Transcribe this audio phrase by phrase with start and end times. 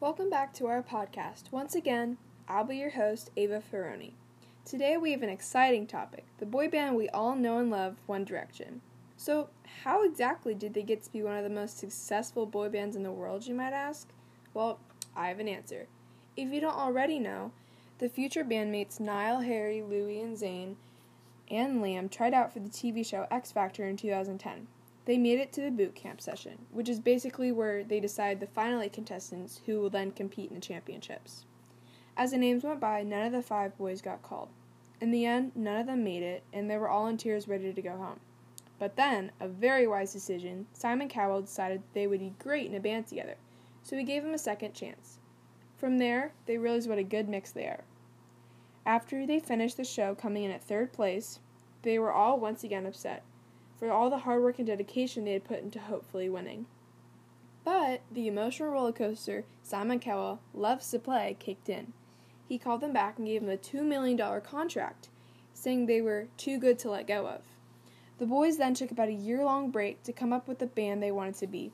[0.00, 1.50] Welcome back to our podcast.
[1.50, 4.12] Once again, I'll be your host, Ava Ferroni.
[4.64, 8.24] Today we have an exciting topic the boy band we all know and love, One
[8.24, 8.80] Direction.
[9.16, 9.48] So,
[9.82, 13.02] how exactly did they get to be one of the most successful boy bands in
[13.02, 14.06] the world, you might ask?
[14.54, 14.78] Well,
[15.16, 15.88] I have an answer.
[16.36, 17.50] If you don't already know,
[17.98, 20.76] the future bandmates Niall, Harry, Louis, and Zayn
[21.50, 24.68] and Liam tried out for the TV show X Factor in 2010.
[25.08, 28.46] They made it to the boot camp session, which is basically where they decide the
[28.46, 31.46] final eight contestants who will then compete in the championships.
[32.14, 34.50] As the names went by, none of the five boys got called.
[35.00, 37.72] In the end, none of them made it, and they were all in tears ready
[37.72, 38.20] to go home.
[38.78, 42.80] But then, a very wise decision, Simon Cowell decided they would be great in a
[42.80, 43.36] band together,
[43.82, 45.20] so he gave them a second chance.
[45.78, 47.84] From there, they realized what a good mix they are.
[48.84, 51.38] After they finished the show coming in at third place,
[51.80, 53.24] they were all once again upset
[53.78, 56.66] for all the hard work and dedication they had put into hopefully winning.
[57.64, 61.92] But the emotional roller coaster Simon Cowell loves to play kicked in.
[62.48, 65.08] He called them back and gave them a $2 million contract,
[65.52, 67.42] saying they were too good to let go of.
[68.18, 71.02] The boys then took about a year long break to come up with the band
[71.02, 71.72] they wanted to be.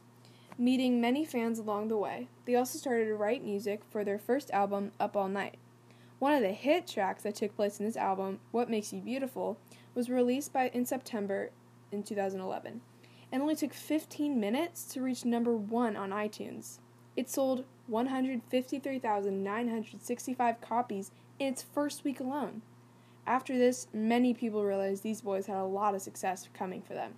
[0.59, 4.51] Meeting many fans along the way, they also started to write music for their first
[4.51, 5.57] album, Up All Night.
[6.19, 9.59] One of the hit tracks that took place in this album, What Makes You Beautiful,
[9.95, 11.51] was released by in September
[11.95, 12.83] in 2011
[13.33, 16.79] and only took 15 minutes to reach number 1 on iTunes.
[17.17, 22.61] It sold 153,965 copies in its first week alone.
[23.27, 27.15] After this, many people realized these boys had a lot of success coming for them.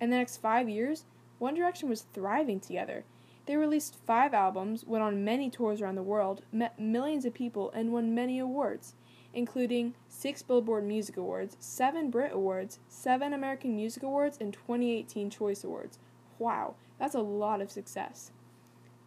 [0.00, 1.04] In the next five years,
[1.38, 3.04] One Direction was thriving together.
[3.46, 7.72] They released five albums, went on many tours around the world, met millions of people,
[7.72, 8.94] and won many awards
[9.34, 15.64] including six Billboard Music Awards, seven Brit Awards, seven American Music Awards, and 2018 Choice
[15.64, 15.98] Awards.
[16.38, 18.30] Wow, that's a lot of success.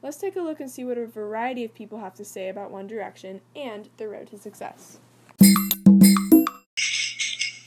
[0.01, 2.71] Let's take a look and see what a variety of people have to say about
[2.71, 4.99] One Direction and their road to success.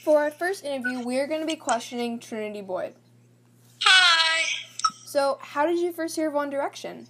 [0.05, 2.95] For our first interview, we are going to be questioning Trinity Boyd.
[3.83, 4.45] Hi.
[5.05, 7.08] So, how did you first hear of One Direction?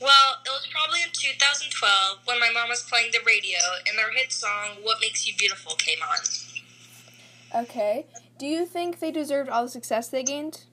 [0.00, 1.10] Well, it was probably in
[1.52, 5.34] 2012 when my mom was playing the radio and their hit song "What Makes You
[5.36, 7.62] Beautiful" came on.
[7.62, 8.06] Okay.
[8.38, 10.64] Do you think they deserved all the success they gained?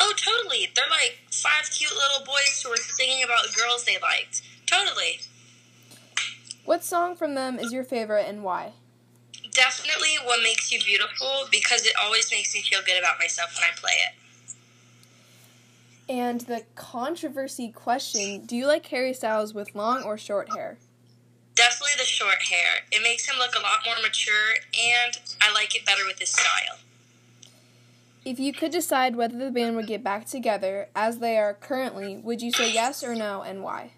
[0.00, 0.68] Oh, totally.
[0.74, 4.42] They're like five cute little boys who were singing about girls they liked.
[4.66, 5.20] Totally.
[6.64, 8.72] What song from them is your favorite and why?
[9.52, 13.64] Definitely What Makes You Beautiful because it always makes me feel good about myself when
[13.64, 14.14] I play it.
[16.08, 20.78] And the controversy question Do you like Harry Styles with long or short hair?
[21.54, 22.84] Definitely the short hair.
[22.90, 26.30] It makes him look a lot more mature, and I like it better with his
[26.30, 26.78] style.
[28.24, 32.16] If you could decide whether the band would get back together as they are currently,
[32.16, 33.92] would you say yes or no, and why?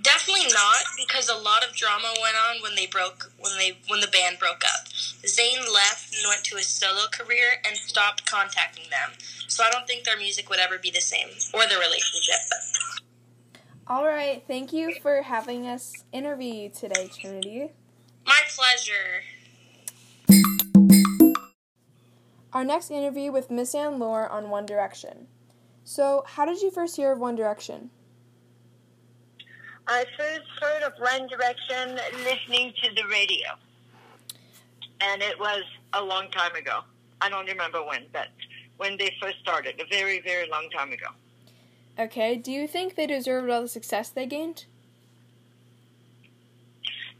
[0.00, 4.00] Definitely not, because a lot of drama went on when they broke when they when
[4.00, 4.87] the band broke up.
[5.24, 9.10] Zayn left and went to his solo career and stopped contacting them.
[9.48, 12.36] So I don't think their music would ever be the same or their relationship.
[13.86, 17.70] All right, thank you for having us interview you today, Trinity.
[18.26, 19.22] My pleasure.
[22.52, 25.26] Our next interview with Miss Ann Lore on One Direction.
[25.84, 27.90] So, how did you first hear of One Direction?
[29.86, 33.48] I first heard of One Direction listening to the radio.
[35.00, 36.80] And it was a long time ago.
[37.20, 38.28] I don't remember when, but
[38.76, 41.06] when they first started, a very, very long time ago.
[41.98, 44.66] Okay, do you think they deserved all the success they gained?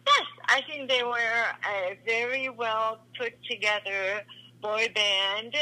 [0.07, 4.23] Yes, I think they were a very well put together
[4.61, 5.55] boy band,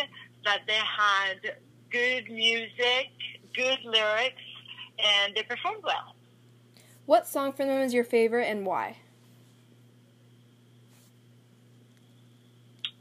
[0.44, 1.56] that they had
[1.91, 3.10] good music,
[3.54, 4.43] good lyrics,
[4.98, 6.15] and they performed well.
[7.04, 8.97] What song from them is your favorite and why?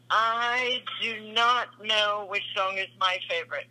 [0.10, 3.66] I do not know which song is my favorite.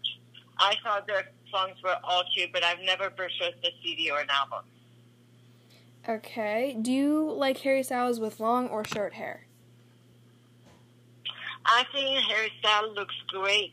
[0.58, 4.30] I thought their songs were all cute, but I've never purchased a CD or an
[4.30, 4.64] album.
[6.08, 6.76] Okay.
[6.80, 9.46] Do you like Harry Styles with long or short hair?
[11.64, 13.72] I think Harry Styles looks great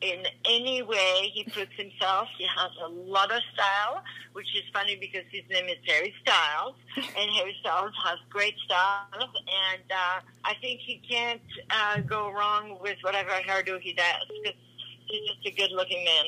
[0.00, 2.28] in any way he puts himself.
[2.36, 4.02] He has a lot of style,
[4.32, 9.06] which is funny because his name is Harry Styles, and Harry Styles has great style,
[9.12, 11.40] and uh, I think he can't
[11.70, 14.58] uh, go wrong with whatever hairdo he does because
[15.06, 16.24] he's just a good-looking man.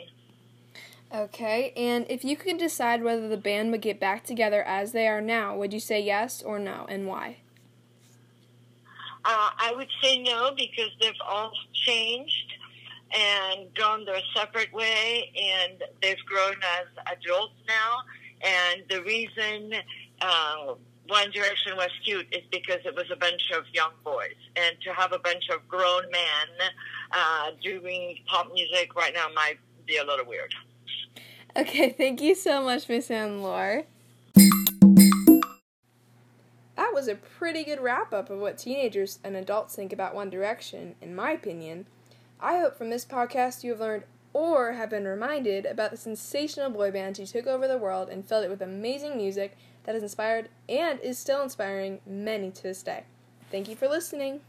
[1.25, 5.09] Okay, and if you could decide whether the band would get back together as they
[5.09, 7.39] are now, would you say yes or no, and why?
[9.25, 12.55] Uh, I would say no because they've all changed
[13.13, 18.03] and gone their separate way, and they've grown as adults now.
[18.43, 19.73] And the reason
[20.21, 20.75] uh,
[21.09, 24.37] One Direction was cute is because it was a bunch of young boys.
[24.57, 26.71] And to have a bunch of grown men
[27.13, 30.55] uh, doing pop music right now might be a little weird.
[31.57, 33.85] Okay, thank you so much, Miss Anne Laure.
[36.77, 40.31] That was a pretty good wrap up of what teenagers and adults think about One
[40.31, 41.87] Direction, in my opinion.
[42.41, 46.71] I hope from this podcast you have learned or have been reminded about the sensational
[46.71, 50.05] boy bands who took over the world and filled it with amazing music that has
[50.05, 53.05] inspired and is still inspiring many to this day.
[53.51, 54.41] Thank you for listening.